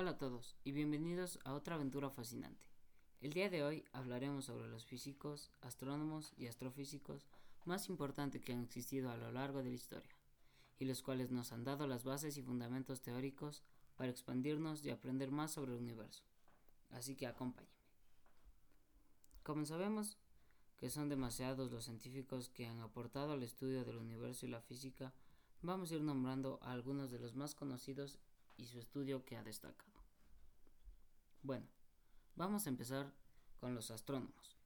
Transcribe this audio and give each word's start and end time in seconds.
Hola 0.00 0.12
a 0.12 0.16
todos 0.16 0.56
y 0.64 0.72
bienvenidos 0.72 1.38
a 1.44 1.52
otra 1.52 1.74
aventura 1.74 2.08
fascinante. 2.08 2.64
El 3.20 3.34
día 3.34 3.50
de 3.50 3.62
hoy 3.62 3.84
hablaremos 3.92 4.46
sobre 4.46 4.66
los 4.66 4.86
físicos, 4.86 5.50
astrónomos 5.60 6.32
y 6.38 6.46
astrofísicos 6.46 7.26
más 7.66 7.90
importantes 7.90 8.40
que 8.40 8.54
han 8.54 8.62
existido 8.62 9.10
a 9.10 9.18
lo 9.18 9.30
largo 9.30 9.62
de 9.62 9.68
la 9.68 9.74
historia, 9.74 10.16
y 10.78 10.86
los 10.86 11.02
cuales 11.02 11.30
nos 11.30 11.52
han 11.52 11.64
dado 11.64 11.86
las 11.86 12.04
bases 12.04 12.38
y 12.38 12.42
fundamentos 12.42 13.02
teóricos 13.02 13.62
para 13.94 14.10
expandirnos 14.10 14.82
y 14.86 14.90
aprender 14.90 15.30
más 15.30 15.50
sobre 15.50 15.72
el 15.72 15.82
universo. 15.82 16.24
Así 16.88 17.14
que 17.14 17.26
acompáñenme. 17.26 17.84
Como 19.42 19.66
sabemos 19.66 20.16
que 20.78 20.88
son 20.88 21.10
demasiados 21.10 21.70
los 21.70 21.84
científicos 21.84 22.48
que 22.48 22.66
han 22.66 22.80
aportado 22.80 23.32
al 23.32 23.42
estudio 23.42 23.84
del 23.84 23.98
universo 23.98 24.46
y 24.46 24.48
la 24.48 24.62
física, 24.62 25.12
vamos 25.60 25.92
a 25.92 25.96
ir 25.96 26.02
nombrando 26.02 26.58
a 26.62 26.72
algunos 26.72 27.10
de 27.10 27.18
los 27.18 27.34
más 27.34 27.54
conocidos 27.54 28.18
y 28.60 28.66
su 28.66 28.78
estudio 28.78 29.24
que 29.24 29.36
ha 29.36 29.42
destacado. 29.42 29.90
Bueno, 31.42 31.66
vamos 32.36 32.66
a 32.66 32.68
empezar 32.68 33.12
con 33.58 33.74
los 33.74 33.90
astrónomos. 33.90 34.58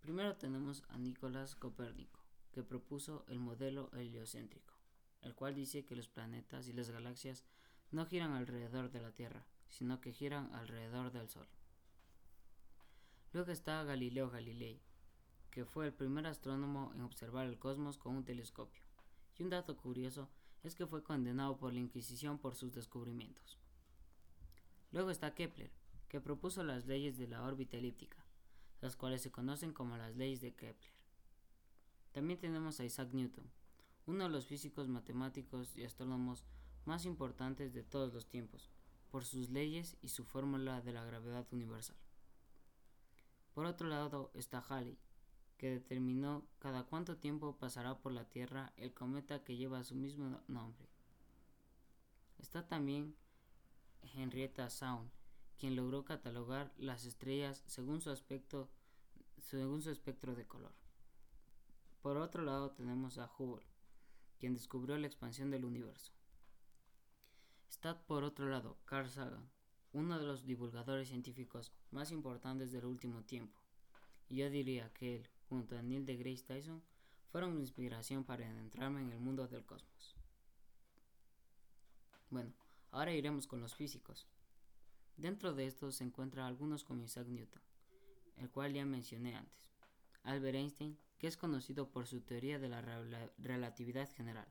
Primero 0.00 0.36
tenemos 0.36 0.84
a 0.88 0.98
Nicolás 0.98 1.56
Copérnico, 1.56 2.20
que 2.52 2.62
propuso 2.62 3.24
el 3.28 3.38
modelo 3.38 3.90
heliocéntrico, 3.94 4.74
el 5.22 5.34
cual 5.34 5.54
dice 5.54 5.84
que 5.84 5.96
los 5.96 6.08
planetas 6.08 6.68
y 6.68 6.72
las 6.72 6.90
galaxias 6.90 7.44
no 7.90 8.06
giran 8.06 8.32
alrededor 8.32 8.90
de 8.90 9.00
la 9.00 9.12
Tierra, 9.12 9.46
sino 9.68 10.00
que 10.00 10.12
giran 10.12 10.54
alrededor 10.54 11.10
del 11.10 11.28
Sol. 11.28 11.48
Luego 13.32 13.50
está 13.50 13.82
Galileo 13.84 14.30
Galilei, 14.30 14.82
que 15.50 15.64
fue 15.64 15.86
el 15.86 15.94
primer 15.94 16.26
astrónomo 16.26 16.92
en 16.94 17.00
observar 17.00 17.46
el 17.46 17.58
cosmos 17.58 17.96
con 17.96 18.16
un 18.16 18.24
telescopio. 18.24 18.82
Y 19.36 19.42
un 19.42 19.50
dato 19.50 19.76
curioso 19.76 20.28
es 20.62 20.74
que 20.74 20.86
fue 20.86 21.02
condenado 21.02 21.56
por 21.56 21.72
la 21.72 21.80
Inquisición 21.80 22.38
por 22.38 22.54
sus 22.54 22.72
descubrimientos. 22.72 23.58
Luego 24.90 25.10
está 25.10 25.34
Kepler, 25.34 25.70
que 26.08 26.20
propuso 26.20 26.64
las 26.64 26.86
leyes 26.86 27.18
de 27.18 27.28
la 27.28 27.42
órbita 27.42 27.76
elíptica, 27.76 28.24
las 28.80 28.96
cuales 28.96 29.22
se 29.22 29.30
conocen 29.30 29.72
como 29.72 29.96
las 29.96 30.16
leyes 30.16 30.40
de 30.40 30.54
Kepler. 30.54 30.92
También 32.12 32.38
tenemos 32.38 32.80
a 32.80 32.84
Isaac 32.84 33.10
Newton, 33.12 33.50
uno 34.06 34.24
de 34.24 34.30
los 34.30 34.46
físicos 34.46 34.88
matemáticos 34.88 35.76
y 35.76 35.84
astrónomos 35.84 36.44
más 36.86 37.04
importantes 37.04 37.74
de 37.74 37.82
todos 37.82 38.14
los 38.14 38.26
tiempos, 38.26 38.70
por 39.10 39.24
sus 39.24 39.50
leyes 39.50 39.96
y 40.00 40.08
su 40.08 40.24
fórmula 40.24 40.80
de 40.80 40.92
la 40.92 41.04
gravedad 41.04 41.46
universal. 41.52 41.96
Por 43.52 43.66
otro 43.66 43.88
lado 43.88 44.30
está 44.34 44.60
Halley, 44.60 44.98
que 45.58 45.70
determinó 45.70 46.46
cada 46.60 46.84
cuánto 46.84 47.18
tiempo 47.18 47.56
pasará 47.56 47.98
por 47.98 48.12
la 48.12 48.24
Tierra 48.24 48.72
el 48.76 48.94
cometa 48.94 49.42
que 49.42 49.56
lleva 49.56 49.84
su 49.84 49.94
mismo 49.94 50.40
nombre. 50.46 50.88
Está 52.38 52.66
también 52.66 53.14
Henrietta 54.14 54.70
Sound, 54.70 55.10
quien 55.58 55.76
logró 55.76 56.04
catalogar 56.04 56.72
las 56.78 57.04
estrellas 57.04 57.62
según 57.66 58.00
su 58.00 58.10
aspecto 58.10 58.70
según 59.40 59.82
su 59.82 59.90
espectro 59.90 60.34
de 60.34 60.46
color. 60.46 60.72
Por 62.02 62.16
otro 62.16 62.42
lado 62.42 62.70
tenemos 62.70 63.18
a 63.18 63.30
Hubble, 63.38 63.66
quien 64.38 64.54
descubrió 64.54 64.96
la 64.98 65.06
expansión 65.06 65.50
del 65.50 65.64
universo. 65.64 66.12
Está 67.68 68.00
por 68.06 68.24
otro 68.24 68.48
lado 68.48 68.78
Carl 68.84 69.08
Sagan, 69.08 69.50
uno 69.92 70.18
de 70.18 70.26
los 70.26 70.44
divulgadores 70.44 71.08
científicos 71.08 71.72
más 71.90 72.12
importantes 72.12 72.72
del 72.72 72.84
último 72.84 73.22
tiempo. 73.22 73.58
Yo 74.28 74.50
diría 74.50 74.92
que 74.92 75.16
él, 75.16 75.28
junto 75.48 75.76
a 75.76 75.82
Neil 75.82 76.04
deGrasse 76.04 76.44
Tyson, 76.44 76.82
fueron 77.30 77.54
mi 77.54 77.60
inspiración 77.60 78.24
para 78.24 78.48
adentrarme 78.48 79.00
en 79.00 79.12
el 79.12 79.20
mundo 79.20 79.48
del 79.48 79.64
cosmos. 79.64 80.16
Bueno, 82.30 82.52
ahora 82.90 83.12
iremos 83.12 83.46
con 83.46 83.60
los 83.60 83.74
físicos. 83.74 84.26
Dentro 85.16 85.54
de 85.54 85.66
estos 85.66 85.96
se 85.96 86.04
encuentran 86.04 86.46
algunos 86.46 86.84
como 86.84 87.04
Isaac 87.04 87.26
Newton, 87.26 87.62
el 88.36 88.50
cual 88.50 88.72
ya 88.72 88.84
mencioné 88.84 89.34
antes, 89.34 89.72
Albert 90.22 90.56
Einstein, 90.56 90.98
que 91.18 91.26
es 91.26 91.36
conocido 91.36 91.90
por 91.90 92.06
su 92.06 92.20
teoría 92.20 92.58
de 92.58 92.68
la 92.68 92.82
relatividad 93.38 94.08
general, 94.14 94.46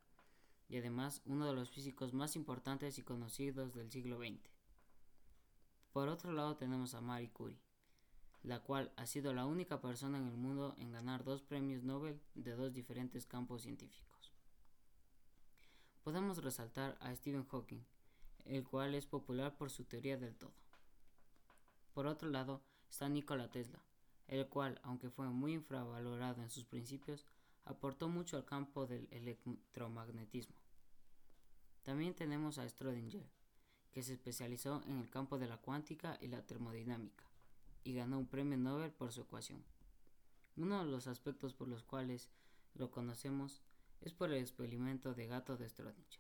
y 0.68 0.78
además 0.78 1.22
uno 1.26 1.46
de 1.48 1.54
los 1.54 1.70
físicos 1.70 2.14
más 2.14 2.36
importantes 2.36 2.98
y 2.98 3.04
conocidos 3.04 3.74
del 3.74 3.90
siglo 3.90 4.18
XX. 4.18 4.42
Por 5.94 6.10
otro 6.10 6.34
lado 6.34 6.58
tenemos 6.58 6.94
a 6.94 7.02
Marie 7.02 7.32
Curie, 7.32 7.62
la 8.48 8.62
cual 8.62 8.94
ha 8.96 9.06
sido 9.06 9.34
la 9.34 9.46
única 9.46 9.82
persona 9.82 10.18
en 10.18 10.28
el 10.28 10.38
mundo 10.38 10.74
en 10.78 10.94
ganar 10.94 11.26
dos 11.26 11.42
premios 11.42 11.84
Nobel 11.84 12.22
de 12.34 12.56
dos 12.56 12.74
diferentes 12.74 13.26
campos 13.26 13.64
científicos. 13.64 14.32
Podemos 16.02 16.42
resaltar 16.42 16.98
a 17.02 17.14
Stephen 17.14 17.46
Hawking, 17.46 17.84
el 18.46 18.64
cual 18.64 18.96
es 18.96 19.06
popular 19.06 19.58
por 19.58 19.70
su 19.70 19.84
teoría 19.84 20.18
del 20.18 20.38
todo. 20.38 20.54
Por 21.94 22.08
otro 22.08 22.30
lado 22.30 22.62
está 22.90 23.10
Nikola 23.10 23.52
Tesla, 23.52 23.84
el 24.30 24.48
cual, 24.48 24.80
aunque 24.84 25.10
fue 25.10 25.28
muy 25.28 25.52
infravalorado 25.52 26.42
en 26.42 26.50
sus 26.50 26.64
principios, 26.64 27.26
aportó 27.66 28.08
mucho 28.08 28.38
al 28.38 28.46
campo 28.46 28.88
del 28.88 29.10
electromagnetismo. 29.12 30.56
También 31.84 32.14
tenemos 32.14 32.60
a 32.60 32.66
Schrödinger, 32.66 33.28
que 33.92 34.04
se 34.04 34.14
especializó 34.14 34.82
en 34.86 35.00
el 35.00 35.10
campo 35.10 35.38
de 35.38 35.48
la 35.48 35.58
cuántica 35.58 36.18
y 36.22 36.28
la 36.28 36.46
termodinámica 36.46 37.28
y 37.88 37.94
ganó 37.94 38.20
un 38.20 38.28
premio 38.28 38.58
Nobel 38.58 38.92
por 38.92 39.14
su 39.14 39.22
ecuación. 39.22 39.64
Uno 40.58 40.84
de 40.84 40.92
los 40.92 41.08
aspectos 41.08 41.54
por 41.54 41.70
los 41.70 41.86
cuales 41.86 42.30
lo 42.76 42.92
conocemos 42.92 43.62
es 44.02 44.12
por 44.12 44.30
el 44.30 44.42
experimento 44.42 45.14
de 45.14 45.28
gato 45.28 45.56
de 45.56 45.68
Schrödinger. 45.68 46.20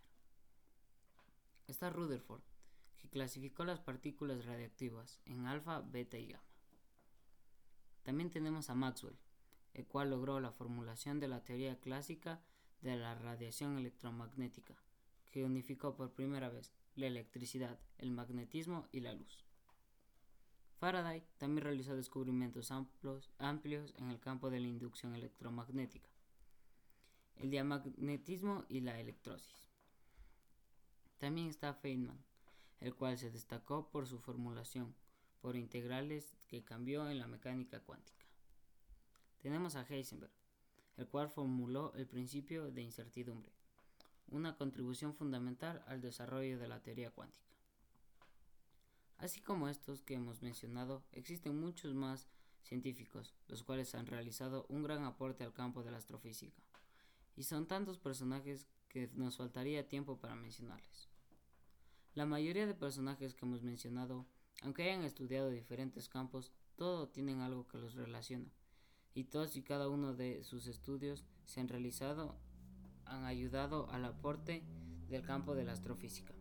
Está 1.67 1.89
Rutherford, 1.89 2.41
que 2.95 3.09
clasificó 3.09 3.65
las 3.65 3.81
partículas 3.81 4.45
radiactivas 4.45 5.19
en 5.25 5.45
alfa, 5.45 5.81
beta 5.81 6.17
y 6.17 6.27
gamma. 6.27 6.45
También 8.03 8.29
tenemos 8.29 8.69
a 8.69 8.75
Maxwell, 8.75 9.19
el 9.73 9.85
cual 9.87 10.11
logró 10.11 10.39
la 10.39 10.53
formulación 10.53 11.19
de 11.19 11.27
la 11.27 11.43
teoría 11.43 11.81
clásica 11.81 12.41
de 12.79 12.95
la 12.95 13.13
radiación 13.15 13.77
electromagnética, 13.77 14.77
que 15.31 15.43
unificó 15.43 15.97
por 15.97 16.13
primera 16.13 16.47
vez 16.47 16.71
la 16.95 17.07
electricidad, 17.07 17.77
el 17.97 18.11
magnetismo 18.11 18.87
y 18.93 19.01
la 19.01 19.11
luz. 19.11 19.46
Faraday 20.79 21.23
también 21.39 21.65
realizó 21.65 21.95
descubrimientos 21.95 22.71
amplios, 22.71 23.93
en 23.97 24.11
el 24.11 24.19
campo 24.19 24.51
de 24.51 24.59
la 24.59 24.67
inducción 24.67 25.15
electromagnética, 25.15 26.09
el 27.37 27.49
diamagnetismo 27.49 28.63
y 28.69 28.81
la 28.81 28.99
electrosis. 28.99 29.65
También 31.17 31.47
está 31.47 31.73
Feynman, 31.73 32.23
el 32.79 32.93
cual 32.93 33.17
se 33.17 33.31
destacó 33.31 33.89
por 33.89 34.05
su 34.05 34.19
formulación 34.19 34.93
por 35.41 35.55
integrales 35.55 36.35
que 36.47 36.63
cambió 36.63 37.09
en 37.09 37.17
la 37.17 37.27
mecánica 37.27 37.79
cuántica. 37.79 38.25
Tenemos 39.41 39.75
a 39.75 39.81
Heisenberg, 39.81 40.33
el 40.97 41.07
cual 41.07 41.29
formuló 41.29 41.91
el 41.95 42.05
principio 42.05 42.69
de 42.71 42.83
incertidumbre, 42.83 43.51
una 44.29 44.55
contribución 44.55 45.15
fundamental 45.15 45.83
al 45.87 46.01
desarrollo 46.01 46.59
de 46.59 46.67
la 46.67 46.83
teoría 46.83 47.09
cuántica. 47.09 47.47
Así 49.17 49.41
como 49.41 49.67
estos 49.67 50.01
que 50.01 50.13
hemos 50.13 50.41
mencionado, 50.41 51.03
existen 51.11 51.59
muchos 51.59 51.93
más 51.93 52.27
científicos, 52.61 53.33
los 53.47 53.63
cuales 53.63 53.95
han 53.95 54.05
realizado 54.05 54.65
un 54.69 54.83
gran 54.83 55.05
aporte 55.05 55.43
al 55.43 55.53
campo 55.53 55.83
de 55.83 55.91
la 55.91 55.97
astrofísica. 55.97 56.61
Y 57.35 57.43
son 57.43 57.67
tantos 57.67 57.97
personajes 57.97 58.67
que 58.89 59.09
nos 59.13 59.37
faltaría 59.37 59.87
tiempo 59.87 60.17
para 60.19 60.35
mencionarles. 60.35 61.09
La 62.13 62.25
mayoría 62.25 62.65
de 62.65 62.73
personajes 62.73 63.35
que 63.35 63.45
hemos 63.45 63.63
mencionado, 63.63 64.25
aunque 64.63 64.83
hayan 64.83 65.03
estudiado 65.03 65.49
diferentes 65.49 66.09
campos, 66.09 66.51
todos 66.75 67.11
tienen 67.11 67.41
algo 67.41 67.67
que 67.67 67.77
los 67.77 67.95
relaciona. 67.95 68.51
Y 69.13 69.25
todos 69.25 69.55
y 69.55 69.63
cada 69.63 69.89
uno 69.89 70.13
de 70.13 70.43
sus 70.43 70.67
estudios 70.67 71.25
se 71.45 71.59
han 71.59 71.67
realizado, 71.67 72.35
han 73.05 73.25
ayudado 73.25 73.89
al 73.89 74.05
aporte 74.05 74.63
del 75.09 75.23
campo 75.23 75.55
de 75.55 75.63
la 75.63 75.73
astrofísica. 75.73 76.33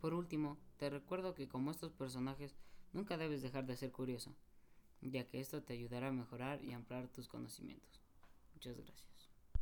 Por 0.00 0.12
último, 0.12 0.58
te 0.78 0.90
recuerdo 0.90 1.34
que 1.34 1.48
como 1.48 1.70
estos 1.70 1.92
personajes 1.92 2.56
nunca 2.92 3.16
debes 3.16 3.42
dejar 3.42 3.66
de 3.66 3.76
ser 3.76 3.92
curioso, 3.92 4.34
ya 5.00 5.26
que 5.26 5.40
esto 5.40 5.62
te 5.62 5.74
ayudará 5.74 6.08
a 6.08 6.12
mejorar 6.12 6.62
y 6.64 6.72
ampliar 6.72 7.08
tus 7.08 7.28
conocimientos. 7.28 8.00
Muchas 8.54 8.76
gracias. 8.76 9.13